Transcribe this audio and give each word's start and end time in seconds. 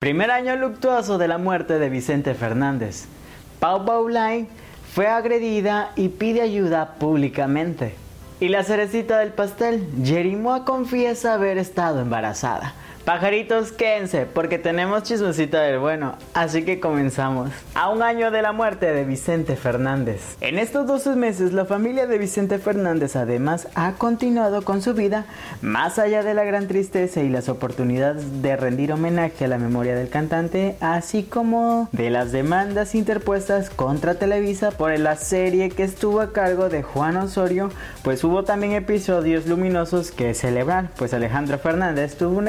Primer 0.00 0.30
año 0.30 0.56
luctuoso 0.56 1.18
de 1.18 1.28
la 1.28 1.36
muerte 1.36 1.78
de 1.78 1.90
Vicente 1.90 2.32
Fernández. 2.32 3.04
Pau 3.58 3.84
Pauline 3.84 4.48
fue 4.94 5.06
agredida 5.06 5.90
y 5.94 6.08
pide 6.08 6.40
ayuda 6.40 6.94
públicamente. 6.94 7.94
Y 8.40 8.48
la 8.48 8.64
cerecita 8.64 9.18
del 9.18 9.34
pastel, 9.34 9.86
Jerimoa 10.02 10.64
confiesa 10.64 11.34
haber 11.34 11.58
estado 11.58 12.00
embarazada. 12.00 12.72
Pajaritos, 13.10 13.72
quédense, 13.72 14.24
porque 14.24 14.56
tenemos 14.56 15.02
chismecita 15.02 15.62
del 15.62 15.80
bueno, 15.80 16.14
así 16.32 16.62
que 16.62 16.78
comenzamos. 16.78 17.50
A 17.74 17.88
un 17.88 18.04
año 18.04 18.30
de 18.30 18.40
la 18.40 18.52
muerte 18.52 18.92
de 18.92 19.02
Vicente 19.04 19.56
Fernández. 19.56 20.36
En 20.40 20.60
estos 20.60 20.86
12 20.86 21.16
meses, 21.16 21.52
la 21.52 21.64
familia 21.64 22.06
de 22.06 22.18
Vicente 22.18 22.60
Fernández 22.60 23.16
además 23.16 23.66
ha 23.74 23.94
continuado 23.94 24.62
con 24.62 24.80
su 24.80 24.94
vida, 24.94 25.26
más 25.60 25.98
allá 25.98 26.22
de 26.22 26.34
la 26.34 26.44
gran 26.44 26.68
tristeza 26.68 27.20
y 27.20 27.28
las 27.28 27.48
oportunidades 27.48 28.42
de 28.42 28.54
rendir 28.54 28.92
homenaje 28.92 29.44
a 29.44 29.48
la 29.48 29.58
memoria 29.58 29.96
del 29.96 30.08
cantante, 30.08 30.76
así 30.78 31.24
como 31.24 31.88
de 31.90 32.10
las 32.10 32.30
demandas 32.30 32.94
interpuestas 32.94 33.70
contra 33.70 34.14
Televisa 34.14 34.70
por 34.70 34.96
la 34.96 35.16
serie 35.16 35.70
que 35.70 35.82
estuvo 35.82 36.20
a 36.20 36.32
cargo 36.32 36.68
de 36.68 36.84
Juan 36.84 37.16
Osorio, 37.16 37.70
pues 38.04 38.22
hubo 38.22 38.44
también 38.44 38.74
episodios 38.74 39.46
luminosos 39.46 40.12
que 40.12 40.32
celebrar, 40.32 40.90
pues 40.96 41.12
Alejandro 41.12 41.58
Fernández 41.58 42.16
tuvo 42.16 42.38
un 42.38 42.46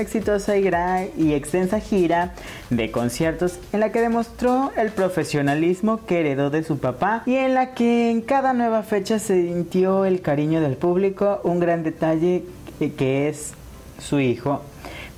éxito 0.56 0.72
y 1.18 1.34
extensa 1.34 1.80
gira 1.80 2.34
de 2.70 2.92
conciertos 2.92 3.60
en 3.74 3.80
la 3.80 3.92
que 3.92 4.02
demostró 4.02 4.72
el 4.78 4.92
profesionalismo 4.92 6.06
que 6.06 6.20
heredó 6.20 6.50
de 6.50 6.64
su 6.64 6.78
papá 6.78 7.24
y 7.26 7.36
en 7.36 7.56
la 7.56 7.74
que 7.74 8.12
en 8.12 8.22
cada 8.22 8.54
nueva 8.54 8.84
fecha 8.84 9.20
se 9.20 9.42
sintió 9.42 10.06
el 10.06 10.22
cariño 10.22 10.62
del 10.62 10.78
público, 10.78 11.42
un 11.44 11.60
gran 11.60 11.84
detalle 11.84 12.44
que 12.98 13.30
es 13.30 13.54
su 14.00 14.20
hijo. 14.20 14.62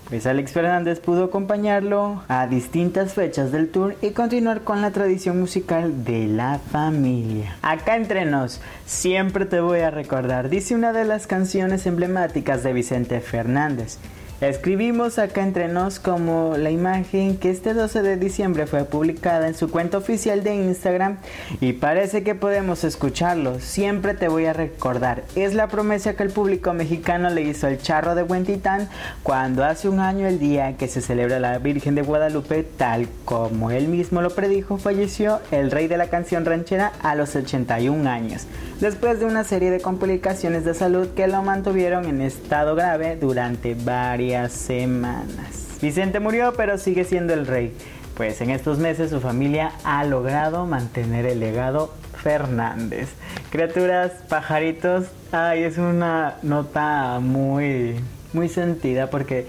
Pues 0.09 0.28
Alex 0.28 0.52
Fernández 0.52 1.00
pudo 1.00 1.26
acompañarlo 1.26 2.23
a 2.28 2.45
distintas 2.48 3.14
fechas 3.14 3.52
del 3.52 3.70
tour 3.70 3.95
y 4.02 4.12
continuar 4.12 4.62
con 4.62 4.81
la 4.81 4.92
tradición 4.92 5.40
musical 5.40 6.04
de 6.04 6.28
la 6.28 6.59
familia. 6.72 7.56
Acá 7.61 7.95
entre 7.95 8.26
nos, 8.26 8.61
siempre 8.86 9.45
te 9.45 9.61
voy 9.61 9.80
a 9.80 9.92
recordar, 9.92 10.50
dice 10.50 10.76
una 10.76 10.94
de 10.94 11.06
las 11.06 11.26
canciones 11.26 11.86
emblemáticas 11.86 12.64
de 12.64 12.73
Vicente 12.73 13.22
Fernández. 13.22 13.98
Escribimos 14.44 15.19
acá 15.19 15.41
entre 15.41 15.69
nos 15.69 15.99
como 15.99 16.58
la 16.58 16.69
imagen 16.69 17.38
que 17.38 17.49
este 17.49 17.73
12 17.73 18.02
de 18.02 18.17
diciembre 18.17 18.67
fue 18.67 18.83
publicada 18.83 19.47
en 19.47 19.55
su 19.55 19.72
cuenta 19.72 19.97
oficial 19.97 20.44
de 20.44 20.53
Instagram 20.53 21.16
y 21.61 21.72
parece 21.72 22.23
que 22.23 22.36
podemos 22.36 22.83
escucharlo. 22.83 23.61
Siempre 23.61 24.16
te 24.16 24.27
voy 24.27 24.45
a 24.47 24.52
recordar. 24.52 25.23
Es 25.36 25.53
la 25.53 25.67
promesa 25.67 26.16
que 26.16 26.23
el 26.23 26.30
público 26.30 26.73
mexicano 26.73 27.30
le 27.30 27.44
hizo 27.44 27.67
al 27.67 27.77
charro 27.77 28.16
de 28.16 28.23
Huentitán 28.23 28.89
cuando 29.23 29.64
hace 29.64 29.88
un 29.88 30.02
año 30.02 30.27
el 30.27 30.39
día 30.39 30.75
que 30.75 30.89
se 30.89 30.99
celebra 30.99 31.39
la 31.39 31.58
Virgen 31.59 31.95
de 31.95 32.02
Guadalupe, 32.02 32.64
tal 32.64 33.08
como 33.23 33.71
él 33.71 33.88
mismo 33.88 34.21
lo 34.21 34.31
predijo, 34.31 34.77
falleció 34.77 35.39
el 35.52 35.71
rey 35.71 35.88
de 35.88 35.95
la 35.95 36.08
canción 36.08 36.44
ranchera 36.44 36.91
a 37.02 37.16
los 37.16 37.33
81 37.38 38.09
años, 38.09 38.45
después 38.81 39.21
de 39.21 39.25
una 39.25 39.45
serie 39.45 39.71
de 39.71 39.80
complicaciones 39.80 40.66
de 40.66 40.73
salud 40.73 41.08
que 41.16 41.27
lo 41.27 41.41
mantuvieron 41.44 42.08
en 42.08 42.19
estado 42.19 42.75
grave 42.75 43.16
durante 43.16 43.73
varias 43.73 44.33
semanas. 44.50 45.78
Vicente 45.81 46.20
murió, 46.20 46.53
pero 46.56 46.78
sigue 46.78 47.03
siendo 47.03 47.34
el 47.34 47.45
rey, 47.45 47.76
pues 48.16 48.42
en 48.42 48.50
estos 48.50 48.80
meses 48.80 49.09
su 49.09 49.20
familia 49.20 49.72
ha 49.84 50.03
logrado 50.06 50.66
mantener 50.66 51.26
el 51.26 51.39
legado 51.39 51.94
Fernández. 52.16 53.09
Criaturas, 53.52 54.11
pajaritos, 54.30 55.08
ay, 55.31 55.64
es 55.64 55.78
una 55.78 56.36
nota 56.42 57.20
muy, 57.20 57.95
muy 58.31 58.50
sentida 58.50 59.09
porque 59.09 59.48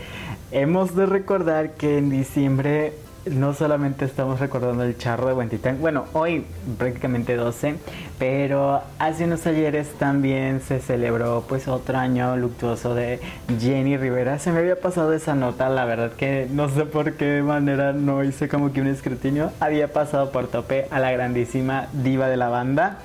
hemos 0.51 0.97
de 0.97 1.07
recordar 1.07 1.75
que 1.75 1.99
en 1.99 2.11
diciembre 2.11 2.93
no 3.27 3.55
solamente 3.55 4.05
estamos 4.05 4.41
recordando 4.41 4.85
el 4.85 4.99
charro 4.99 5.29
de 5.29 5.35
Huentitán, 5.35 5.79
bueno, 5.81 6.05
hoy 6.13 6.45
prácticamente 6.79 7.37
12, 7.37 7.77
pero 8.19 8.83
hace 8.99 9.25
unos 9.25 9.47
ayeres 9.47 9.89
también 9.99 10.61
se 10.61 10.81
celebró 10.81 11.45
pues 11.49 11.69
otro 11.69 11.99
año 11.99 12.37
luctuoso 12.37 12.95
de 12.95 13.21
Jenny 13.59 13.97
Rivera. 13.97 14.39
Se 14.39 14.53
me 14.53 14.59
había 14.59 14.79
pasado 14.79 15.13
esa 15.13 15.35
nota, 15.35 15.69
la 15.69 15.85
verdad 15.85 16.13
que 16.13 16.49
no 16.51 16.69
sé 16.69 16.85
por 16.85 17.15
qué 17.15 17.43
manera 17.43 17.93
no 17.93 18.23
hice 18.25 18.49
como 18.49 18.73
que 18.73 18.81
un 18.81 18.89
escrutinio. 18.89 19.51
Había 19.61 19.93
pasado 19.93 20.31
por 20.31 20.49
tope 20.49 20.87
a 20.91 21.01
la 21.01 21.11
grandísima 21.13 21.89
diva 21.93 22.29
de 22.29 22.37
la 22.37 22.49
banda, 22.49 22.99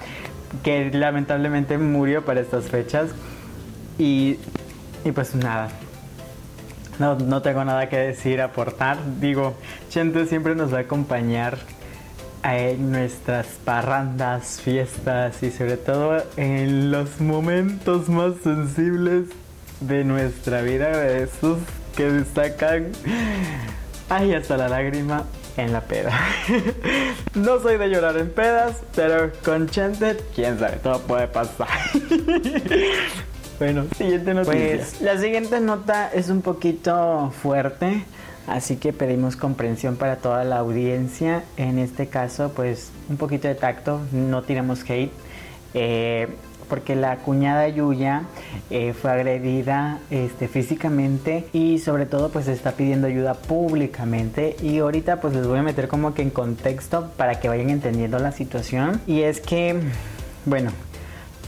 que 0.63 0.91
lamentablemente 0.91 1.77
murió 1.77 2.25
para 2.25 2.41
estas 2.41 2.65
fechas. 2.65 3.11
Y, 3.97 4.39
y 5.03 5.11
pues 5.11 5.35
nada, 5.35 5.69
no, 6.99 7.15
no 7.15 7.41
tengo 7.41 7.63
nada 7.65 7.89
que 7.89 7.97
decir, 7.97 8.41
aportar. 8.41 8.97
Digo, 9.19 9.55
Chente 9.89 10.25
siempre 10.25 10.55
nos 10.55 10.73
va 10.73 10.79
a 10.79 10.81
acompañar 10.81 11.57
en 12.43 12.91
nuestras 12.91 13.47
parrandas, 13.65 14.61
fiestas 14.61 15.41
y 15.43 15.51
sobre 15.51 15.77
todo 15.77 16.23
en 16.37 16.91
los 16.91 17.19
momentos 17.19 18.09
más 18.09 18.35
sensibles 18.43 19.25
de 19.81 20.03
nuestra 20.03 20.61
vida, 20.61 21.07
esos 21.17 21.59
que 21.95 22.11
destacan, 22.11 22.91
ay, 24.09 24.33
hasta 24.33 24.57
la 24.57 24.69
lágrima 24.69 25.25
en 25.57 25.73
la 25.73 25.81
peda. 25.81 26.17
no 27.33 27.59
soy 27.59 27.77
de 27.77 27.89
llorar 27.89 28.17
en 28.17 28.29
pedas, 28.29 28.77
pero 28.95 29.31
con 29.43 29.69
Chente, 29.69 30.17
quién 30.35 30.59
sabe, 30.59 30.77
todo 30.77 30.99
puede 31.01 31.27
pasar. 31.27 31.67
Bueno, 33.59 33.85
siguiente 33.97 34.33
noticia. 34.33 34.53
Pues 34.53 35.01
la 35.01 35.19
siguiente 35.19 35.59
nota 35.59 36.09
es 36.13 36.29
un 36.29 36.41
poquito 36.41 37.33
fuerte, 37.41 38.03
así 38.47 38.77
que 38.77 38.93
pedimos 38.93 39.35
comprensión 39.35 39.97
para 39.97 40.15
toda 40.15 40.45
la 40.45 40.59
audiencia. 40.59 41.43
En 41.57 41.77
este 41.77 42.07
caso, 42.07 42.53
pues 42.55 42.89
un 43.09 43.17
poquito 43.17 43.49
de 43.49 43.55
tacto, 43.55 43.99
no 44.13 44.43
tiramos 44.43 44.89
hate. 44.89 45.11
Eh, 45.73 46.29
porque 46.69 46.95
la 46.95 47.17
cuñada 47.17 47.67
Yuya 47.67 48.23
eh, 48.69 48.93
fue 48.93 49.11
agredida 49.11 49.99
este, 50.09 50.47
físicamente 50.47 51.47
y 51.51 51.79
sobre 51.79 52.05
todo 52.05 52.29
pues 52.29 52.47
está 52.47 52.73
pidiendo 52.73 53.07
ayuda 53.07 53.33
públicamente 53.33 54.55
y 54.61 54.77
ahorita 54.77 55.19
pues 55.19 55.33
les 55.33 55.47
voy 55.47 55.59
a 55.59 55.63
meter 55.63 55.87
como 55.87 56.13
que 56.13 56.21
en 56.21 56.29
contexto 56.29 57.09
para 57.17 57.39
que 57.39 57.49
vayan 57.49 57.71
entendiendo 57.71 58.19
la 58.19 58.31
situación 58.31 59.01
y 59.07 59.21
es 59.21 59.41
que 59.41 59.79
bueno 60.45 60.71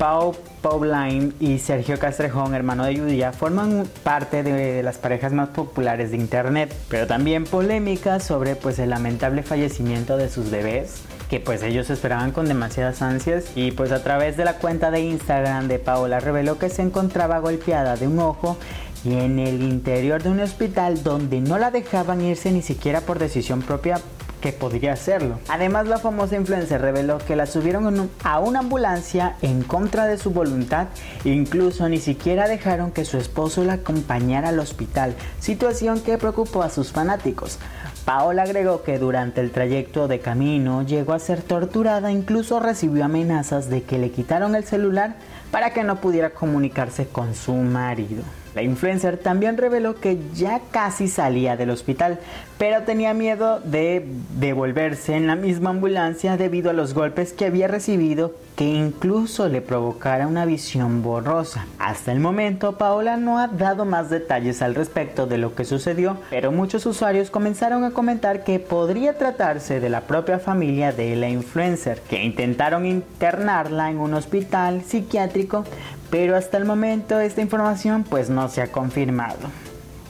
Pau 0.01 0.35
Pauline 0.63 1.31
y 1.39 1.59
Sergio 1.59 1.99
Castrejón, 1.99 2.55
hermano 2.55 2.85
de 2.85 2.97
Judía, 2.97 3.33
forman 3.33 3.85
parte 4.01 4.41
de, 4.41 4.81
las 4.81 4.97
parejas 4.97 5.31
más 5.31 5.49
populares 5.49 6.09
de 6.09 6.17
internet, 6.17 6.75
pero 6.89 7.05
también 7.05 7.43
polémicas 7.43 8.23
sobre 8.23 8.55
pues 8.55 8.79
el 8.79 8.89
lamentable 8.89 9.43
fallecimiento 9.43 10.17
de 10.17 10.27
sus 10.29 10.49
bebés 10.49 11.03
que 11.29 11.39
pues 11.39 11.61
ellos 11.61 11.91
esperaban 11.91 12.31
con 12.31 12.47
demasiadas 12.47 13.03
ansias. 13.03 13.45
Y 13.55 13.73
pues 13.73 13.91
a 13.91 14.01
través 14.01 14.37
de 14.37 14.43
la 14.43 14.55
cuenta 14.55 14.89
de 14.89 15.01
Instagram 15.01 15.67
de 15.67 15.77
Paola 15.77 16.19
reveló 16.19 16.57
que 16.57 16.69
se 16.69 16.81
encontraba 16.81 17.37
golpeada 17.37 17.95
de 17.95 18.07
un 18.07 18.17
ojo 18.17 18.57
y 19.03 19.13
en 19.13 19.37
el 19.37 19.61
interior 19.61 20.23
de 20.23 20.29
un 20.29 20.39
hospital 20.39 21.03
donde 21.03 21.41
no 21.41 21.59
la 21.59 21.69
dejaban 21.69 22.21
irse 22.21 22.51
ni 22.51 22.63
siquiera 22.63 23.01
por 23.01 23.19
decisión 23.19 23.61
propia 23.61 23.99
que 24.41 24.51
podría 24.51 24.93
hacerlo. 24.93 25.39
Además, 25.47 25.87
la 25.87 25.99
famosa 25.99 26.35
influencer 26.35 26.81
reveló 26.81 27.19
que 27.19 27.35
la 27.37 27.45
subieron 27.45 28.09
a 28.23 28.39
una 28.39 28.59
ambulancia 28.59 29.37
en 29.41 29.63
contra 29.63 30.07
de 30.07 30.17
su 30.17 30.31
voluntad, 30.31 30.87
incluso 31.23 31.87
ni 31.87 31.99
siquiera 31.99 32.47
dejaron 32.47 32.91
que 32.91 33.05
su 33.05 33.17
esposo 33.17 33.63
la 33.63 33.73
acompañara 33.73 34.49
al 34.49 34.59
hospital, 34.59 35.15
situación 35.39 36.01
que 36.01 36.17
preocupó 36.17 36.63
a 36.63 36.69
sus 36.69 36.91
fanáticos. 36.91 37.59
Paola 38.05 38.43
agregó 38.43 38.81
que 38.81 38.97
durante 38.97 39.41
el 39.41 39.51
trayecto 39.51 40.07
de 40.07 40.19
camino 40.19 40.81
llegó 40.81 41.13
a 41.13 41.19
ser 41.19 41.43
torturada, 41.43 42.11
incluso 42.11 42.59
recibió 42.59 43.05
amenazas 43.05 43.69
de 43.69 43.83
que 43.83 43.99
le 43.99 44.09
quitaron 44.09 44.55
el 44.55 44.63
celular 44.63 45.15
para 45.51 45.71
que 45.71 45.83
no 45.83 45.97
pudiera 46.01 46.31
comunicarse 46.31 47.07
con 47.07 47.35
su 47.35 47.53
marido. 47.53 48.23
La 48.55 48.63
influencer 48.63 49.17
también 49.17 49.57
reveló 49.57 49.95
que 49.99 50.17
ya 50.33 50.61
casi 50.71 51.07
salía 51.07 51.55
del 51.55 51.69
hospital, 51.69 52.19
pero 52.57 52.83
tenía 52.83 53.13
miedo 53.13 53.61
de 53.61 54.05
devolverse 54.37 55.15
en 55.15 55.27
la 55.27 55.35
misma 55.35 55.69
ambulancia 55.69 56.35
debido 56.35 56.69
a 56.69 56.73
los 56.73 56.93
golpes 56.93 57.31
que 57.31 57.45
había 57.45 57.69
recibido 57.69 58.33
que 58.61 58.67
incluso 58.67 59.49
le 59.49 59.59
provocara 59.59 60.27
una 60.27 60.45
visión 60.45 61.01
borrosa. 61.01 61.65
Hasta 61.79 62.11
el 62.11 62.19
momento, 62.19 62.77
Paola 62.77 63.17
no 63.17 63.39
ha 63.39 63.47
dado 63.47 63.85
más 63.85 64.11
detalles 64.11 64.61
al 64.61 64.75
respecto 64.75 65.25
de 65.25 65.39
lo 65.39 65.55
que 65.55 65.65
sucedió, 65.65 66.17
pero 66.29 66.51
muchos 66.51 66.85
usuarios 66.85 67.31
comenzaron 67.31 67.83
a 67.85 67.89
comentar 67.89 68.43
que 68.43 68.59
podría 68.59 69.17
tratarse 69.17 69.79
de 69.79 69.89
la 69.89 70.01
propia 70.01 70.37
familia 70.37 70.91
de 70.91 71.15
la 71.15 71.27
influencer, 71.27 72.01
que 72.01 72.23
intentaron 72.23 72.85
internarla 72.85 73.89
en 73.89 73.97
un 73.97 74.13
hospital 74.13 74.83
psiquiátrico 74.83 75.63
pero 76.11 76.35
hasta 76.35 76.57
el 76.57 76.65
momento 76.65 77.21
esta 77.21 77.41
información 77.41 78.03
pues 78.03 78.29
no 78.29 78.49
se 78.49 78.61
ha 78.61 78.71
confirmado. 78.71 79.39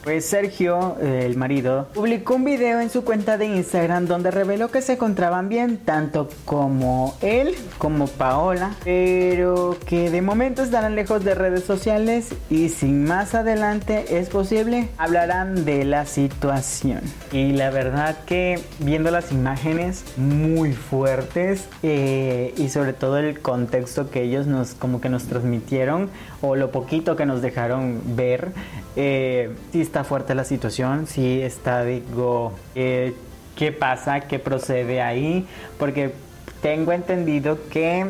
Pues 0.04 0.24
Sergio, 0.26 0.96
el 1.00 1.36
marido, 1.36 1.86
publicó 1.94 2.34
un 2.34 2.44
video 2.44 2.80
en 2.80 2.90
su 2.90 3.04
cuenta 3.04 3.38
de 3.38 3.46
Instagram 3.46 4.06
donde 4.06 4.32
reveló 4.32 4.68
que 4.68 4.82
se 4.82 4.94
encontraban 4.94 5.48
bien 5.48 5.76
tanto 5.76 6.28
como 6.44 7.16
él 7.20 7.54
como 7.78 8.08
Paola, 8.08 8.74
pero 8.82 9.76
que 9.86 10.10
de 10.10 10.20
momento 10.20 10.62
estarán 10.62 10.96
lejos 10.96 11.22
de 11.22 11.36
redes 11.36 11.62
sociales 11.62 12.34
y 12.50 12.68
sin 12.70 13.04
más 13.04 13.36
adelante 13.36 14.18
es 14.18 14.28
posible 14.28 14.88
hablarán 14.98 15.64
de 15.64 15.84
la 15.84 16.04
situación. 16.04 17.00
Y 17.30 17.52
la 17.52 17.70
verdad 17.70 18.16
que 18.26 18.60
viendo 18.80 19.12
las 19.12 19.30
imágenes 19.30 20.04
muy 20.16 20.72
fuertes 20.72 21.68
eh, 21.84 22.54
y 22.56 22.70
sobre 22.70 22.92
todo 22.92 23.18
el 23.18 23.38
contexto 23.40 24.10
que 24.10 24.22
ellos 24.22 24.48
nos 24.48 24.74
como 24.74 25.00
que 25.00 25.08
nos 25.08 25.24
transmitieron 25.24 26.10
o 26.40 26.56
lo 26.56 26.72
poquito 26.72 27.14
que 27.14 27.24
nos 27.24 27.40
dejaron 27.40 28.00
ver, 28.16 28.52
eh, 28.96 29.54
está 29.92 30.04
fuerte 30.04 30.34
la 30.34 30.44
situación, 30.44 31.06
sí 31.06 31.42
está 31.42 31.84
digo 31.84 32.54
eh, 32.74 33.14
qué 33.54 33.72
pasa, 33.72 34.20
qué 34.20 34.38
procede 34.38 35.02
ahí, 35.02 35.46
porque 35.78 36.14
tengo 36.62 36.92
entendido 36.92 37.58
que 37.68 38.06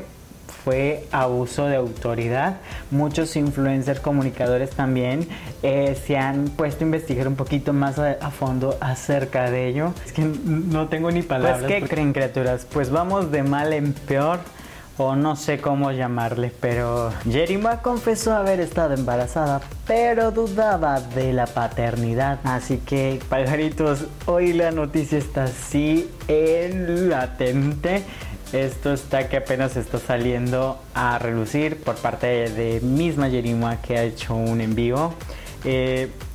fue 0.65 1.09
abuso 1.11 1.67
de 1.67 1.75
autoridad. 1.75 2.59
Muchos 2.93 3.35
influencers 3.35 3.99
comunicadores 3.99 4.71
también 4.71 5.27
eh, 5.65 6.01
se 6.07 6.17
han 6.17 6.51
puesto 6.51 6.85
a 6.85 6.87
investigar 6.87 7.27
un 7.27 7.35
poquito 7.35 7.73
más 7.73 7.99
a, 7.99 8.31
fondo 8.31 8.77
acerca 8.81 9.51
de 9.51 9.67
ello. 9.67 9.93
Es 10.07 10.13
que 10.13 10.23
no 10.23 10.87
tengo 10.87 11.11
ni 11.11 11.23
palabras. 11.23 11.63
Pues, 11.63 11.83
¿Qué 11.83 11.89
creen 11.89 12.13
criaturas? 12.13 12.65
Pues 12.73 12.91
vamos 12.91 13.33
de 13.33 13.43
mal 13.43 13.73
en 13.73 13.93
peor 13.93 14.39
no 15.17 15.37
sé 15.37 15.59
cómo 15.59 15.91
llamarle, 15.91 16.53
pero 16.61 17.13
Jerima 17.29 17.83
confesó 17.83 18.35
haber 18.35 18.61
estado 18.61 18.95
embarazada, 18.95 19.61
pero 19.87 20.31
dudaba 20.31 21.01
de 21.01 21.33
la 21.33 21.47
paternidad. 21.47 22.39
Así 22.45 22.79
que, 22.79 23.21
pajaritos, 23.29 24.07
hoy 24.27 24.53
la 24.53 24.71
noticia 24.71 25.19
está 25.19 25.45
así 25.45 26.11
en 26.29 27.11
latente. 27.11 28.05
Esto 28.53 28.93
está 28.93 29.29
que 29.29 29.39
apenas 29.39 29.77
está 29.77 29.99
saliendo 29.99 30.79
a 30.95 31.19
relucir 31.19 31.79
por 31.83 31.97
parte 31.97 32.51
de 32.51 32.81
misma 32.81 33.29
Jerima 33.29 33.81
que 33.81 33.99
ha 33.99 34.03
hecho 34.05 34.35
un 34.35 34.61
envío. 34.61 35.15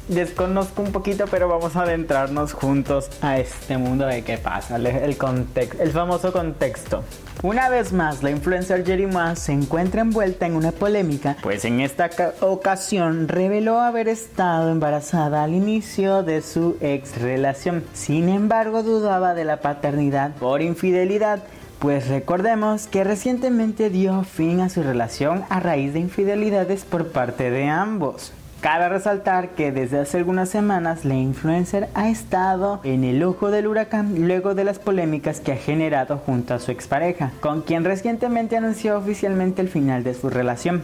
Desconozco 0.08 0.82
un 0.82 0.92
poquito, 0.92 1.26
pero 1.30 1.48
vamos 1.48 1.76
a 1.76 1.84
adentrarnos 1.84 2.54
juntos 2.54 3.10
a 3.22 3.40
este 3.40 3.78
mundo 3.78 4.06
de 4.06 4.24
qué 4.24 4.38
pasa, 4.38 4.78
el, 4.78 4.86
el 4.86 5.92
famoso 5.92 6.32
contexto. 6.32 7.04
Una 7.44 7.70
vez 7.70 7.94
más, 7.94 8.24
la 8.24 8.32
influencer 8.32 8.84
Jerima 8.84 9.36
se 9.36 9.52
encuentra 9.52 10.02
envuelta 10.02 10.48
en 10.48 10.56
una 10.56 10.72
polémica, 10.72 11.38
pues 11.44 11.66
en 11.66 11.82
esta 11.82 12.10
ocasión 12.40 13.28
reveló 13.28 13.80
haber 13.80 14.08
estado 14.08 14.72
embarazada 14.72 15.44
al 15.44 15.54
inicio 15.54 16.24
de 16.24 16.42
su 16.42 16.78
ex 16.82 17.22
relación. 17.22 17.84
Sin 17.94 18.30
embargo, 18.30 18.82
dudaba 18.82 19.36
de 19.36 19.46
la 19.46 19.62
paternidad 19.62 20.36
por 20.36 20.64
infidelidad 20.64 21.44
pues 21.80 22.08
recordemos 22.08 22.88
que 22.88 23.04
recientemente 23.04 23.92
dio 23.92 24.24
fin 24.24 24.62
a 24.62 24.70
su 24.70 24.82
relación 24.82 25.44
a 25.50 25.60
raíz 25.60 25.94
de 25.94 26.00
infidelidades 26.00 26.84
por 26.86 27.10
parte 27.10 27.52
de 27.52 27.68
ambos. 27.68 28.34
Cabe 28.62 28.90
resaltar 28.90 29.50
que 29.50 29.72
desde 29.72 30.00
hace 30.00 30.18
algunas 30.18 30.50
semanas 30.50 31.06
la 31.06 31.14
influencer 31.14 31.90
ha 31.94 32.10
estado 32.10 32.82
en 32.84 33.04
el 33.04 33.22
ojo 33.22 33.52
del 33.52 33.68
huracán 33.68 34.28
luego 34.28 34.56
de 34.56 34.64
las 34.64 34.80
polémicas 34.80 35.40
que 35.40 35.52
ha 35.52 35.58
generado 35.58 36.18
junto 36.18 36.56
a 36.56 36.60
su 36.60 36.72
expareja, 36.72 37.32
con 37.40 37.62
quien 37.62 37.86
recientemente 37.86 38.58
anunció 38.58 38.98
oficialmente 38.98 39.62
el 39.62 39.70
final 39.70 40.04
de 40.04 40.16
su 40.16 40.32
relación 40.32 40.84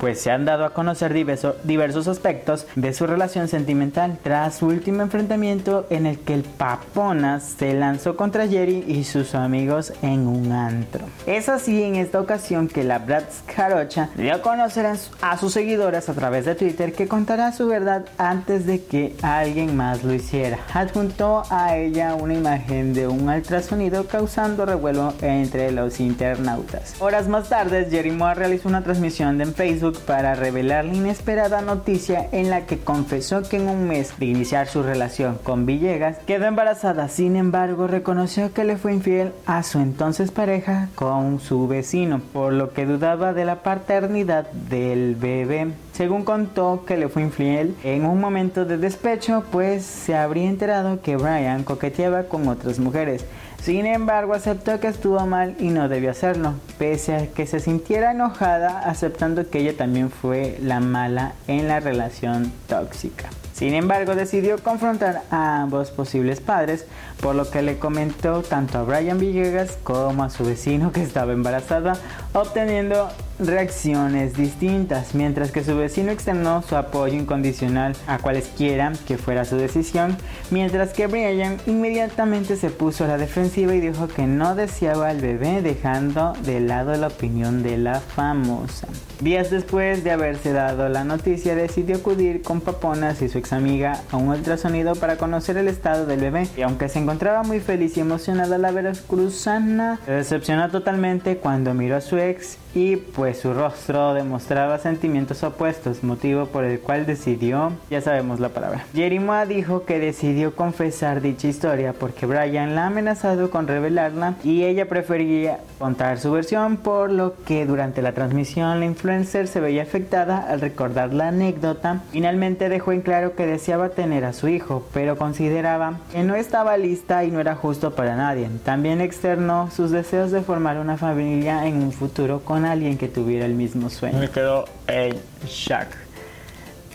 pues 0.00 0.20
se 0.20 0.30
han 0.30 0.46
dado 0.46 0.64
a 0.64 0.72
conocer 0.72 1.12
diversos 1.12 2.08
aspectos 2.08 2.66
de 2.74 2.94
su 2.94 3.06
relación 3.06 3.48
sentimental 3.48 4.18
tras 4.22 4.56
su 4.56 4.66
último 4.66 5.02
enfrentamiento 5.02 5.86
en 5.90 6.06
el 6.06 6.18
que 6.18 6.32
el 6.32 6.42
Paponas 6.42 7.54
se 7.58 7.74
lanzó 7.74 8.16
contra 8.16 8.48
Jerry 8.48 8.82
y 8.88 9.04
sus 9.04 9.34
amigos 9.34 9.92
en 10.00 10.26
un 10.26 10.52
antro. 10.52 11.04
Es 11.26 11.50
así 11.50 11.82
en 11.82 11.96
esta 11.96 12.18
ocasión 12.18 12.68
que 12.68 12.82
la 12.82 12.98
Bratz 12.98 13.42
Jarocha 13.54 14.08
dio 14.16 14.34
a 14.34 14.40
conocer 14.42 14.86
a 14.86 15.36
sus 15.36 15.52
seguidores 15.52 16.08
a 16.08 16.14
través 16.14 16.46
de 16.46 16.54
Twitter 16.54 16.94
que 16.94 17.06
contará 17.06 17.52
su 17.52 17.66
verdad 17.66 18.06
antes 18.16 18.66
de 18.66 18.82
que 18.82 19.14
alguien 19.20 19.76
más 19.76 20.02
lo 20.02 20.14
hiciera. 20.14 20.58
Adjuntó 20.72 21.42
a 21.50 21.76
ella 21.76 22.14
una 22.14 22.34
imagen 22.34 22.94
de 22.94 23.06
un 23.06 23.28
ultrasonido 23.28 24.06
causando 24.06 24.64
revuelo 24.64 25.12
entre 25.20 25.70
los 25.72 26.00
internautas. 26.00 26.94
Horas 27.00 27.28
más 27.28 27.50
tarde, 27.50 27.86
Jerry 27.90 28.12
Moore 28.12 28.36
realizó 28.36 28.68
una 28.68 28.82
transmisión 28.82 29.40
en 29.40 29.54
Facebook 29.54 29.89
para 29.92 30.34
revelar 30.34 30.84
la 30.84 30.94
inesperada 30.94 31.60
noticia 31.60 32.28
en 32.32 32.50
la 32.50 32.66
que 32.66 32.78
confesó 32.78 33.42
que 33.42 33.56
en 33.56 33.68
un 33.68 33.86
mes 33.86 34.12
de 34.18 34.26
iniciar 34.26 34.68
su 34.68 34.82
relación 34.82 35.38
con 35.42 35.66
Villegas 35.66 36.18
quedó 36.26 36.46
embarazada. 36.46 37.08
Sin 37.08 37.36
embargo, 37.36 37.86
reconoció 37.86 38.52
que 38.52 38.64
le 38.64 38.76
fue 38.76 38.92
infiel 38.92 39.32
a 39.46 39.62
su 39.62 39.78
entonces 39.78 40.30
pareja 40.30 40.88
con 40.94 41.40
su 41.40 41.66
vecino, 41.68 42.20
por 42.32 42.52
lo 42.52 42.72
que 42.72 42.86
dudaba 42.86 43.32
de 43.32 43.44
la 43.44 43.62
paternidad 43.62 44.50
del 44.50 45.14
bebé. 45.16 45.72
Según 45.92 46.24
contó 46.24 46.84
que 46.86 46.96
le 46.96 47.08
fue 47.08 47.22
infiel 47.22 47.76
en 47.84 48.06
un 48.06 48.20
momento 48.20 48.64
de 48.64 48.78
despecho, 48.78 49.44
pues 49.50 49.84
se 49.84 50.16
habría 50.16 50.48
enterado 50.48 51.02
que 51.02 51.16
Brian 51.16 51.64
coqueteaba 51.64 52.24
con 52.24 52.48
otras 52.48 52.78
mujeres. 52.78 53.26
Sin 53.62 53.84
embargo, 53.84 54.32
aceptó 54.32 54.80
que 54.80 54.88
estuvo 54.88 55.24
mal 55.26 55.54
y 55.58 55.68
no 55.68 55.88
debió 55.88 56.10
hacerlo, 56.10 56.54
pese 56.78 57.14
a 57.14 57.26
que 57.26 57.46
se 57.46 57.60
sintiera 57.60 58.12
enojada 58.12 58.80
aceptando 58.80 59.50
que 59.50 59.58
ella 59.58 59.76
también 59.76 60.10
fue 60.10 60.56
la 60.62 60.80
mala 60.80 61.34
en 61.46 61.68
la 61.68 61.78
relación 61.78 62.52
tóxica. 62.68 63.28
Sin 63.52 63.74
embargo, 63.74 64.14
decidió 64.14 64.56
confrontar 64.62 65.20
a 65.30 65.60
ambos 65.60 65.90
posibles 65.90 66.40
padres, 66.40 66.86
por 67.20 67.34
lo 67.34 67.50
que 67.50 67.60
le 67.60 67.78
comentó 67.78 68.40
tanto 68.40 68.78
a 68.78 68.82
Brian 68.84 69.18
Villegas 69.18 69.76
como 69.82 70.24
a 70.24 70.30
su 70.30 70.46
vecino 70.46 70.92
que 70.92 71.02
estaba 71.02 71.34
embarazada, 71.34 71.92
obteniendo 72.32 73.10
reacciones 73.40 74.34
distintas, 74.34 75.14
mientras 75.14 75.50
que 75.50 75.64
su 75.64 75.76
vecino 75.76 76.12
externó 76.12 76.62
su 76.62 76.76
apoyo 76.76 77.14
incondicional 77.14 77.96
a 78.06 78.18
cualesquiera 78.18 78.92
que 79.06 79.18
fuera 79.18 79.44
su 79.44 79.56
decisión, 79.56 80.16
mientras 80.50 80.92
que 80.92 81.06
Brian 81.06 81.56
inmediatamente 81.66 82.56
se 82.56 82.70
puso 82.70 83.04
a 83.04 83.08
la 83.08 83.18
defensiva 83.18 83.74
y 83.74 83.80
dijo 83.80 84.08
que 84.08 84.26
no 84.26 84.54
deseaba 84.54 85.08
al 85.08 85.20
bebé 85.20 85.62
dejando 85.62 86.32
de 86.44 86.60
lado 86.60 86.94
la 86.96 87.08
opinión 87.08 87.62
de 87.62 87.78
la 87.78 88.00
famosa. 88.00 88.88
Días 89.20 89.50
después 89.50 90.02
de 90.02 90.12
haberse 90.12 90.52
dado 90.52 90.88
la 90.88 91.04
noticia 91.04 91.54
decidió 91.54 91.96
acudir 91.96 92.40
con 92.42 92.62
Paponas 92.62 93.20
y 93.20 93.28
su 93.28 93.36
ex 93.36 93.52
amiga 93.52 94.00
a 94.10 94.16
un 94.16 94.28
ultrasonido 94.28 94.94
para 94.94 95.16
conocer 95.16 95.58
el 95.58 95.68
estado 95.68 96.06
del 96.06 96.20
bebé 96.20 96.48
y 96.56 96.62
aunque 96.62 96.88
se 96.88 97.00
encontraba 97.00 97.42
muy 97.42 97.60
feliz 97.60 97.96
y 97.96 98.00
emocionada 98.00 98.56
la 98.56 98.70
veracruzana 98.70 100.00
se 100.06 100.12
decepcionó 100.12 100.70
totalmente 100.70 101.36
cuando 101.36 101.74
miró 101.74 101.96
a 101.96 102.00
su 102.00 102.16
ex 102.16 102.56
y 102.74 102.96
pues 102.96 103.29
su 103.34 103.54
rostro 103.54 104.14
demostraba 104.14 104.78
sentimientos 104.78 105.42
opuestos, 105.42 106.02
motivo 106.02 106.46
por 106.46 106.64
el 106.64 106.80
cual 106.80 107.06
decidió, 107.06 107.72
ya 107.90 108.00
sabemos 108.00 108.40
la 108.40 108.50
palabra. 108.50 108.84
Jerimoa 108.94 109.46
dijo 109.46 109.84
que 109.84 109.98
decidió 109.98 110.54
confesar 110.54 111.20
dicha 111.20 111.48
historia 111.48 111.92
porque 111.92 112.26
Brian 112.26 112.74
la 112.74 112.84
ha 112.84 112.86
amenazado 112.86 113.50
con 113.50 113.66
revelarla 113.66 114.34
y 114.42 114.64
ella 114.64 114.88
prefería 114.88 115.60
contar 115.78 116.18
su 116.18 116.30
versión, 116.32 116.76
por 116.76 117.10
lo 117.10 117.34
que 117.44 117.66
durante 117.66 118.02
la 118.02 118.12
transmisión 118.12 118.80
la 118.80 118.86
influencer 118.86 119.48
se 119.48 119.60
veía 119.60 119.82
afectada 119.82 120.38
al 120.38 120.60
recordar 120.60 121.14
la 121.14 121.28
anécdota. 121.28 122.02
Finalmente 122.10 122.68
dejó 122.68 122.92
en 122.92 123.00
claro 123.00 123.34
que 123.34 123.46
deseaba 123.46 123.90
tener 123.90 124.24
a 124.24 124.32
su 124.32 124.48
hijo, 124.48 124.86
pero 124.92 125.16
consideraba 125.16 125.98
que 126.12 126.22
no 126.22 126.34
estaba 126.34 126.76
lista 126.76 127.24
y 127.24 127.30
no 127.30 127.40
era 127.40 127.54
justo 127.54 127.94
para 127.94 128.16
nadie. 128.16 128.48
También 128.64 129.00
externó 129.00 129.70
sus 129.70 129.90
deseos 129.90 130.30
de 130.30 130.42
formar 130.42 130.78
una 130.78 130.96
familia 130.96 131.66
en 131.66 131.82
un 131.82 131.92
futuro 131.92 132.40
con 132.40 132.64
alguien 132.64 132.98
que 132.98 133.08
tuviera 133.08 133.19
el 133.28 133.54
mismo 133.54 133.90
sueño. 133.90 134.18
Me 134.18 134.30
quedo 134.30 134.64
en 134.86 135.16
shock. 135.46 135.86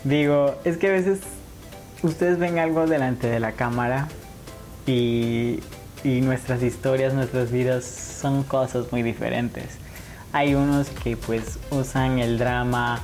Digo, 0.04 0.54
es 0.64 0.76
que 0.76 0.88
a 0.88 0.92
veces 0.92 1.20
ustedes 2.02 2.38
ven 2.38 2.58
algo 2.58 2.86
delante 2.86 3.26
de 3.26 3.40
la 3.40 3.52
cámara 3.52 4.08
y, 4.86 5.60
y 6.04 6.20
nuestras 6.20 6.62
historias, 6.62 7.14
nuestras 7.14 7.50
vidas 7.50 7.84
son 7.84 8.44
cosas 8.44 8.92
muy 8.92 9.02
diferentes. 9.02 9.78
Hay 10.32 10.54
unos 10.54 10.88
que 10.88 11.16
pues 11.16 11.58
usan 11.70 12.18
el 12.18 12.38
drama 12.38 13.00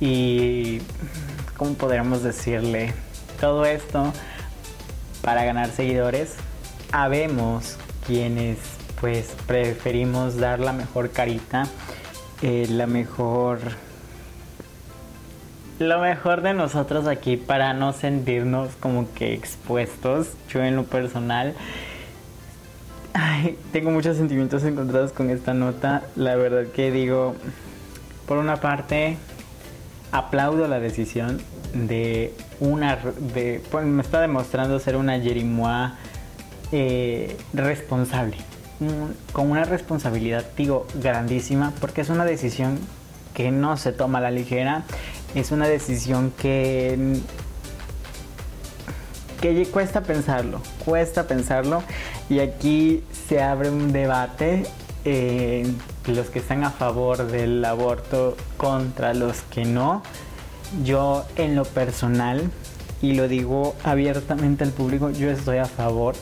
y, 0.00 0.80
¿cómo 1.56 1.74
podríamos 1.74 2.22
decirle? 2.22 2.94
Todo 3.40 3.64
esto 3.64 4.12
para 5.22 5.44
ganar 5.44 5.70
seguidores. 5.70 6.34
Habemos 6.92 7.76
quienes 8.06 8.58
pues 9.00 9.28
preferimos 9.46 10.36
dar 10.36 10.60
la 10.60 10.72
mejor 10.72 11.10
carita, 11.10 11.66
eh, 12.42 12.66
la 12.70 12.86
mejor 12.86 13.58
lo 15.78 16.00
mejor 16.00 16.42
de 16.42 16.54
nosotros 16.54 17.06
aquí 17.06 17.36
para 17.36 17.72
no 17.72 17.92
sentirnos 17.92 18.70
como 18.80 19.12
que 19.12 19.32
expuestos. 19.32 20.28
Yo 20.48 20.62
en 20.62 20.74
lo 20.74 20.84
personal 20.84 21.54
tengo 23.72 23.90
muchos 23.90 24.16
sentimientos 24.16 24.64
encontrados 24.64 25.12
con 25.12 25.30
esta 25.30 25.54
nota. 25.54 26.02
La 26.16 26.36
verdad 26.36 26.66
que 26.72 26.90
digo, 26.90 27.34
por 28.26 28.38
una 28.38 28.56
parte, 28.56 29.16
aplaudo 30.12 30.66
la 30.68 30.80
decisión 30.80 31.40
de 31.74 32.34
una... 32.60 32.96
De, 33.34 33.62
pues, 33.70 33.86
me 33.86 34.02
está 34.02 34.20
demostrando 34.20 34.78
ser 34.80 34.96
una 34.96 35.20
Jerimois 35.20 35.92
eh, 36.72 37.36
responsable. 37.52 38.36
Con 39.32 39.50
una 39.50 39.64
responsabilidad, 39.64 40.44
digo, 40.56 40.86
grandísima, 40.94 41.72
porque 41.80 42.00
es 42.00 42.08
una 42.08 42.24
decisión 42.24 42.78
que 43.34 43.50
no 43.50 43.76
se 43.76 43.92
toma 43.92 44.18
a 44.18 44.22
la 44.22 44.30
ligera. 44.30 44.84
Es 45.34 45.50
una 45.50 45.68
decisión 45.68 46.32
que 46.36 47.20
que 49.40 49.66
cuesta 49.66 50.02
pensarlo, 50.02 50.60
cuesta 50.84 51.28
pensarlo 51.28 51.82
y 52.28 52.40
aquí 52.40 53.04
se 53.28 53.40
abre 53.40 53.70
un 53.70 53.92
debate 53.92 54.64
eh, 55.04 55.70
los 56.06 56.28
que 56.28 56.40
están 56.40 56.64
a 56.64 56.70
favor 56.70 57.26
del 57.28 57.64
aborto 57.64 58.36
contra 58.56 59.14
los 59.14 59.42
que 59.42 59.64
no. 59.64 60.02
Yo 60.84 61.24
en 61.36 61.54
lo 61.54 61.64
personal, 61.64 62.50
y 63.00 63.14
lo 63.14 63.28
digo 63.28 63.74
abiertamente 63.84 64.64
al 64.64 64.70
público, 64.70 65.10
yo 65.10 65.30
estoy 65.30 65.58
a 65.58 65.66
favor. 65.66 66.14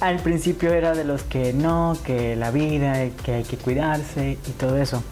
Al 0.00 0.20
principio 0.20 0.72
era 0.72 0.94
de 0.94 1.04
los 1.04 1.24
que 1.24 1.52
no, 1.52 1.96
que 2.04 2.36
la 2.36 2.52
vida, 2.52 3.08
que 3.24 3.34
hay 3.34 3.44
que 3.44 3.56
cuidarse 3.56 4.38
y 4.46 4.50
todo 4.52 4.76
eso. 4.76 5.02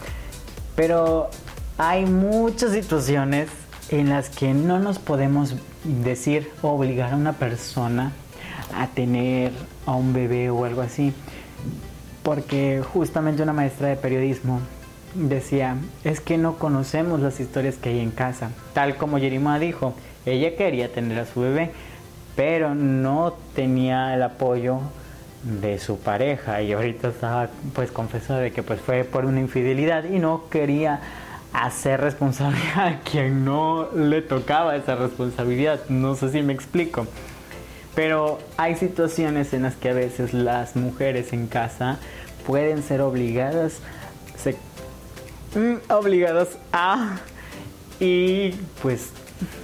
Pero 0.76 1.28
hay 1.76 2.06
muchas 2.06 2.72
situaciones 2.72 3.48
en 3.88 4.10
las 4.10 4.30
que 4.30 4.54
no 4.54 4.78
nos 4.78 4.98
podemos 4.98 5.56
decir 5.84 6.50
obligar 6.62 7.12
a 7.12 7.16
una 7.16 7.32
persona 7.32 8.12
a 8.74 8.86
tener 8.88 9.52
a 9.86 9.94
un 9.94 10.12
bebé 10.12 10.50
o 10.50 10.64
algo 10.64 10.82
así. 10.82 11.12
Porque 12.22 12.82
justamente 12.92 13.42
una 13.42 13.52
maestra 13.52 13.88
de 13.88 13.96
periodismo 13.96 14.60
decía, 15.14 15.76
es 16.04 16.20
que 16.20 16.38
no 16.38 16.58
conocemos 16.58 17.20
las 17.20 17.40
historias 17.40 17.76
que 17.76 17.88
hay 17.90 18.00
en 18.00 18.10
casa. 18.10 18.50
Tal 18.72 18.96
como 18.96 19.18
Jerima 19.18 19.58
dijo, 19.58 19.94
ella 20.26 20.56
quería 20.56 20.92
tener 20.92 21.18
a 21.18 21.26
su 21.26 21.40
bebé, 21.40 21.70
pero 22.36 22.74
no 22.74 23.34
tenía 23.54 24.14
el 24.14 24.22
apoyo 24.22 24.80
de 25.42 25.78
su 25.78 25.98
pareja 25.98 26.60
y 26.62 26.72
ahorita 26.72 27.08
estaba 27.08 27.48
pues 27.74 27.90
confesado 27.90 28.40
de 28.40 28.52
que 28.52 28.62
pues 28.62 28.80
fue 28.80 29.04
por 29.04 29.24
una 29.24 29.40
infidelidad 29.40 30.04
y 30.04 30.18
no 30.18 30.48
quería 30.50 31.00
hacer 31.52 32.00
responsable 32.00 32.58
a 32.76 33.00
quien 33.00 33.44
no 33.44 33.90
le 33.92 34.22
tocaba 34.22 34.76
esa 34.76 34.94
responsabilidad. 34.94 35.80
No 35.88 36.14
sé 36.14 36.30
si 36.30 36.42
me 36.42 36.52
explico. 36.52 37.06
Pero 37.94 38.38
hay 38.58 38.76
situaciones 38.76 39.54
en 39.54 39.62
las 39.62 39.74
que 39.74 39.88
a 39.88 39.94
veces 39.94 40.34
las 40.34 40.76
mujeres 40.76 41.32
en 41.32 41.46
casa 41.46 41.98
pueden 42.46 42.82
ser 42.82 43.00
obligadas, 43.00 43.80
mm, 45.54 45.90
obligadas 45.90 46.58
a 46.72 47.16
y 47.98 48.50
pues 48.82 49.12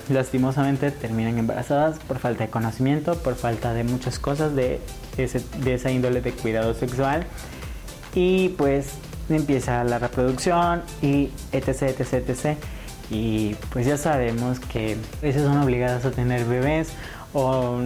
lastimosamente 0.09 0.91
terminan 0.91 1.39
embarazadas 1.39 1.99
por 2.01 2.19
falta 2.19 2.45
de 2.45 2.51
conocimiento, 2.51 3.15
por 3.17 3.35
falta 3.35 3.73
de 3.73 3.85
muchas 3.85 4.19
cosas 4.19 4.55
de, 4.55 4.81
de 5.17 5.75
esa 5.75 5.91
índole 5.91 6.21
de 6.21 6.33
cuidado 6.33 6.75
sexual 6.75 7.27
y 8.15 8.51
pues 8.51 8.95
empieza 9.29 9.83
la 9.85 9.99
reproducción 9.99 10.83
y 11.01 11.31
etc, 11.53 11.83
etc, 11.99 12.13
etc. 12.29 12.59
Y 13.11 13.55
pues 13.71 13.87
ya 13.87 13.97
sabemos 13.97 14.61
que 14.61 14.97
a 15.19 15.23
veces 15.23 15.43
son 15.43 15.59
obligadas 15.59 16.05
a 16.05 16.11
tener 16.11 16.45
bebés 16.45 16.93
o, 17.33 17.81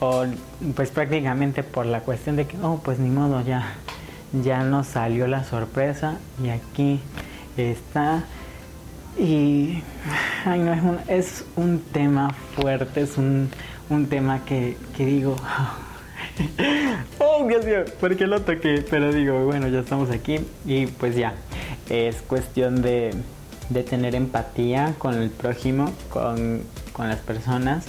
o 0.00 0.24
pues 0.74 0.90
prácticamente 0.90 1.62
por 1.62 1.86
la 1.86 2.00
cuestión 2.00 2.36
de 2.36 2.46
que, 2.46 2.56
oh, 2.62 2.80
pues 2.84 2.98
ni 2.98 3.08
modo, 3.08 3.42
ya, 3.42 3.74
ya 4.42 4.62
nos 4.62 4.88
salió 4.88 5.26
la 5.26 5.44
sorpresa 5.44 6.18
y 6.42 6.50
aquí 6.50 7.00
está. 7.56 8.24
Y 9.18 9.82
ay, 10.44 10.60
no, 10.60 10.72
es, 10.72 10.82
un, 10.82 10.98
es 11.08 11.44
un 11.56 11.80
tema 11.80 12.30
fuerte, 12.54 13.00
es 13.00 13.16
un, 13.16 13.48
un 13.88 14.06
tema 14.06 14.44
que, 14.44 14.76
que 14.96 15.06
digo, 15.06 15.36
oh, 17.18 17.46
Dios 17.46 17.64
mío, 17.64 17.84
¿por 18.00 18.16
qué 18.16 18.26
lo 18.26 18.40
toqué? 18.42 18.84
Pero 18.88 19.12
digo, 19.12 19.44
bueno, 19.44 19.68
ya 19.68 19.80
estamos 19.80 20.10
aquí 20.10 20.40
y 20.66 20.86
pues 20.86 21.16
ya, 21.16 21.34
es 21.88 22.22
cuestión 22.22 22.82
de, 22.82 23.14
tener 23.88 24.14
empatía 24.14 24.94
con 24.98 25.14
el 25.14 25.30
prójimo, 25.30 25.92
con, 26.10 26.62
las 26.98 27.18
personas 27.18 27.84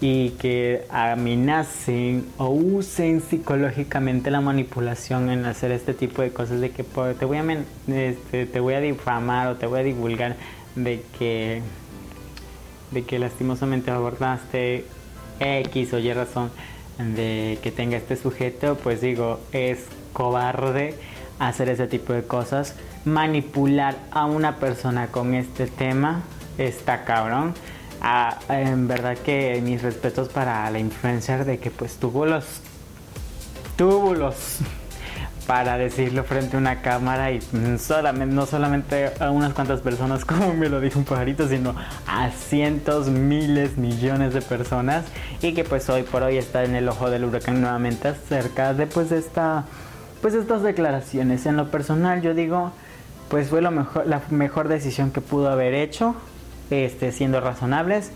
y 0.00 0.30
que 0.30 0.86
amenacen 0.88 2.24
o 2.38 2.48
usen 2.48 3.20
psicológicamente 3.20 4.30
la 4.30 4.40
manipulación 4.40 5.28
en 5.28 5.44
hacer 5.44 5.70
este 5.70 5.92
tipo 5.92 6.22
de 6.22 6.30
cosas 6.30 6.60
de 6.60 6.70
que 6.70 6.82
te 6.82 7.24
voy 7.26 7.36
a 7.36 7.44
este, 7.88 8.46
te 8.46 8.60
voy 8.60 8.74
a 8.74 8.80
difamar 8.80 9.48
o 9.48 9.56
te 9.56 9.66
voy 9.66 9.80
a 9.80 9.82
divulgar 9.82 10.36
de 10.84 11.04
que 11.18 11.62
de 12.90 13.04
que 13.04 13.18
lastimosamente 13.18 13.90
abordaste 13.90 14.86
X 15.40 15.92
o 15.92 15.98
Y 15.98 16.12
razón 16.12 16.50
de 16.98 17.58
que 17.62 17.70
tenga 17.70 17.96
este 17.96 18.16
sujeto, 18.16 18.76
pues 18.76 19.00
digo, 19.00 19.40
es 19.52 19.84
cobarde 20.12 20.94
hacer 21.38 21.68
ese 21.68 21.86
tipo 21.86 22.12
de 22.12 22.24
cosas. 22.24 22.74
Manipular 23.04 23.96
a 24.10 24.26
una 24.26 24.56
persona 24.56 25.08
con 25.08 25.34
este 25.34 25.66
tema 25.66 26.22
está 26.56 27.04
cabrón. 27.04 27.54
Ah, 28.00 28.38
en 28.48 28.88
verdad 28.88 29.16
que 29.16 29.60
mis 29.62 29.82
respetos 29.82 30.28
para 30.28 30.68
la 30.70 30.78
influencer 30.78 31.44
de 31.44 31.58
que 31.58 31.70
pues 31.70 31.96
tuvo 31.96 32.26
los 32.26 32.44
tuvo 33.76 34.14
los 34.14 34.58
para 35.48 35.78
decirlo 35.78 36.24
frente 36.24 36.56
a 36.56 36.60
una 36.60 36.82
cámara 36.82 37.32
y 37.32 37.40
solamente, 37.78 38.34
no 38.34 38.44
solamente 38.44 39.10
a 39.18 39.30
unas 39.30 39.54
cuantas 39.54 39.80
personas 39.80 40.24
como 40.26 40.52
me 40.52 40.68
lo 40.68 40.78
dijo 40.78 40.98
un 40.98 41.06
pajarito, 41.06 41.48
sino 41.48 41.74
a 42.06 42.28
cientos, 42.30 43.08
miles, 43.08 43.78
millones 43.78 44.34
de 44.34 44.42
personas 44.42 45.06
y 45.40 45.54
que 45.54 45.64
pues 45.64 45.88
hoy 45.88 46.02
por 46.02 46.22
hoy 46.22 46.36
está 46.36 46.64
en 46.64 46.76
el 46.76 46.86
ojo 46.86 47.08
del 47.08 47.24
huracán 47.24 47.62
nuevamente 47.62 48.08
acerca 48.08 48.74
de 48.74 48.86
pues 48.86 49.08
pues 50.20 50.34
estas 50.34 50.62
declaraciones. 50.62 51.46
En 51.46 51.56
lo 51.56 51.70
personal 51.70 52.20
yo 52.20 52.34
digo 52.34 52.72
pues 53.30 53.48
fue 53.48 53.62
lo 53.62 53.70
mejor, 53.70 54.06
la 54.06 54.20
mejor 54.28 54.68
decisión 54.68 55.12
que 55.12 55.22
pudo 55.22 55.48
haber 55.48 55.72
hecho, 55.72 56.14
este, 56.68 57.10
siendo 57.10 57.40
razonables. 57.40 58.10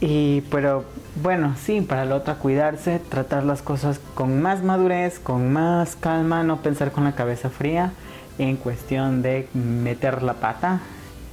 Y 0.00 0.42
pero 0.42 0.84
bueno, 1.22 1.56
sí, 1.60 1.80
para 1.80 2.04
la 2.04 2.14
otra 2.14 2.36
cuidarse, 2.36 3.00
tratar 3.00 3.44
las 3.44 3.62
cosas 3.62 4.00
con 4.14 4.40
más 4.40 4.62
madurez, 4.62 5.18
con 5.18 5.52
más 5.52 5.96
calma, 5.96 6.44
no 6.44 6.62
pensar 6.62 6.92
con 6.92 7.04
la 7.04 7.14
cabeza 7.14 7.50
fría 7.50 7.92
en 8.38 8.56
cuestión 8.56 9.22
de 9.22 9.48
meter 9.54 10.22
la 10.22 10.34
pata, 10.34 10.80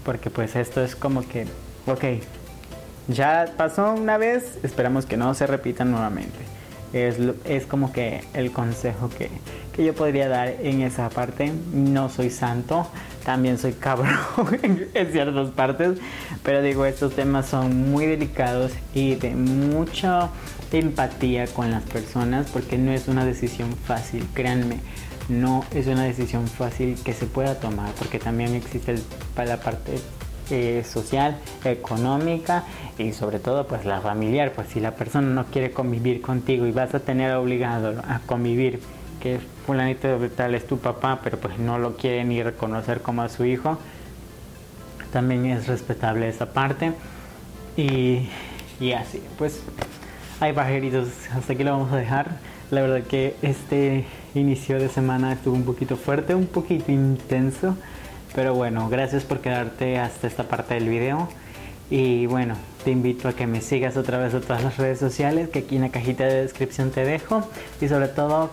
porque 0.04 0.32
pues 0.32 0.56
esto 0.56 0.84
es 0.84 0.96
como 0.96 1.22
que, 1.28 1.46
ok, 1.86 2.24
ya 3.08 3.46
pasó 3.56 3.94
una 3.94 4.18
vez, 4.18 4.58
esperamos 4.64 5.06
que 5.06 5.18
no 5.18 5.34
se 5.36 5.46
repita 5.46 5.86
nuevamente. 5.86 6.55
Es, 6.96 7.18
es 7.44 7.66
como 7.66 7.92
que 7.92 8.24
el 8.34 8.52
consejo 8.52 9.10
que, 9.10 9.30
que 9.74 9.84
yo 9.84 9.94
podría 9.94 10.30
dar 10.30 10.48
en 10.48 10.82
esa 10.82 11.10
parte. 11.10 11.52
No 11.74 12.10
soy 12.10 12.30
santo, 12.30 12.88
también 13.26 13.58
soy 13.58 13.74
cabrón 13.74 14.18
en 14.94 15.12
ciertas 15.12 15.50
partes, 15.50 16.00
pero 16.44 16.62
digo, 16.62 16.86
estos 16.86 17.14
temas 17.14 17.48
son 17.48 17.92
muy 17.92 18.06
delicados 18.06 18.72
y 18.94 19.16
de 19.16 19.32
mucha 19.36 20.30
empatía 20.72 21.48
con 21.48 21.72
las 21.72 21.84
personas 21.84 22.48
porque 22.52 22.78
no 22.78 22.92
es 22.92 23.08
una 23.08 23.26
decisión 23.26 23.76
fácil, 23.76 24.26
créanme. 24.34 24.80
No 25.28 25.66
es 25.72 25.88
una 25.88 26.04
decisión 26.04 26.48
fácil 26.48 26.98
que 27.04 27.12
se 27.12 27.26
pueda 27.26 27.56
tomar 27.60 27.92
porque 27.94 28.20
también 28.20 28.54
existe 28.54 28.96
la 29.36 29.58
parte 29.58 30.00
eh, 30.50 30.84
social, 30.88 31.38
económica 31.64 32.64
y 32.98 33.14
sobre 33.14 33.40
todo 33.40 33.68
pues 33.68 33.86
la 33.86 34.02
familiar. 34.02 34.52
Pues 34.54 34.70
si 34.70 34.80
la 34.80 34.92
persona 34.92 35.28
no 35.28 35.46
quiere 35.46 35.72
convivir 35.72 36.22
contigo 36.22 36.66
y 36.66 36.72
vas 36.72 36.94
a 36.94 37.00
tener 37.00 37.34
obligado 37.36 38.02
a 38.08 38.20
convivir 38.26 38.80
que 39.20 39.40
fulanito 39.66 40.20
de 40.20 40.30
tal 40.30 40.54
es 40.56 40.68
tu 40.68 40.78
papá, 40.78 41.20
pero 41.24 41.40
pues 41.40 41.58
no 41.58 41.80
lo 41.80 41.98
quiere 41.98 42.24
ni 42.24 42.44
reconocer 42.44 43.02
como 43.02 43.24
a 43.24 43.30
su 43.30 43.44
hijo, 43.46 43.80
también 45.12 45.46
es 45.48 45.68
respetable 45.68 46.30
esa 46.30 46.54
parte. 46.54 46.92
Y, 47.76 48.30
y 48.80 48.92
así, 48.92 49.22
pues 49.38 49.62
hay 50.40 50.52
bajeritos, 50.52 51.08
hasta 51.34 51.54
aquí 51.54 51.64
lo 51.64 51.72
vamos 51.72 51.92
a 51.92 51.98
dejar. 51.98 52.38
La 52.72 52.82
verdad 52.82 53.04
que 53.04 53.36
este 53.42 54.06
inicio 54.34 54.80
de 54.80 54.90
semana 54.90 55.34
estuvo 55.34 55.56
un 55.56 55.64
poquito 55.64 55.98
fuerte, 55.98 56.36
un 56.36 56.48
poquito 56.48 56.92
intenso, 56.92 57.76
pero 58.36 58.54
bueno, 58.54 58.90
gracias 58.90 59.24
por 59.24 59.40
quedarte 59.40 59.98
hasta 59.98 60.28
esta 60.28 60.44
parte 60.44 60.76
del 60.76 60.90
video. 60.90 61.30
Y 61.90 62.26
bueno, 62.26 62.56
te 62.84 62.92
invito 62.92 63.28
a 63.28 63.34
que 63.34 63.48
me 63.48 63.62
sigas 63.62 63.96
otra 63.96 64.18
vez 64.18 64.34
a 64.34 64.42
todas 64.42 64.64
las 64.64 64.78
redes 64.78 65.00
sociales 65.00 65.50
que 65.50 65.60
aquí 65.60 65.78
en 65.78 65.84
la 65.84 65.90
cajita 65.90 66.26
de 66.26 66.42
descripción 66.42 66.92
te 66.92 67.06
dejo. 67.06 67.48
Y 67.82 67.88
sobre 67.88 68.10
todo 68.10 68.52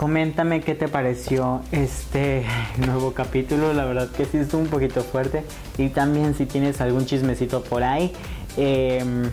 Coméntame 0.00 0.62
qué 0.62 0.74
te 0.74 0.88
pareció 0.88 1.60
este 1.72 2.46
nuevo 2.78 3.12
capítulo. 3.12 3.74
La 3.74 3.84
verdad 3.84 4.08
que 4.08 4.24
sí 4.24 4.38
estuvo 4.38 4.62
un 4.62 4.68
poquito 4.68 5.02
fuerte. 5.02 5.44
Y 5.76 5.90
también 5.90 6.34
si 6.34 6.46
tienes 6.46 6.80
algún 6.80 7.04
chismecito 7.04 7.62
por 7.62 7.82
ahí, 7.82 8.10
em, 8.56 9.30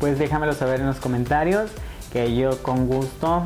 pues 0.00 0.18
déjamelo 0.18 0.54
saber 0.54 0.80
en 0.80 0.86
los 0.88 0.96
comentarios. 0.96 1.70
Que 2.12 2.34
yo 2.34 2.60
con 2.64 2.88
gusto 2.88 3.44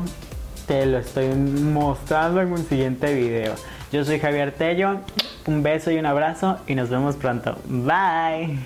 te 0.65 0.87
lo 0.87 0.97
estoy 0.97 1.27
mostrando 1.35 2.41
en 2.41 2.51
un 2.51 2.65
siguiente 2.65 3.13
video. 3.13 3.53
Yo 3.91 4.03
soy 4.03 4.19
Javier 4.19 4.51
Tello. 4.51 4.99
Un 5.45 5.63
beso 5.63 5.91
y 5.91 5.97
un 5.97 6.05
abrazo 6.05 6.59
y 6.67 6.75
nos 6.75 6.89
vemos 6.89 7.15
pronto. 7.15 7.57
Bye. 7.65 8.59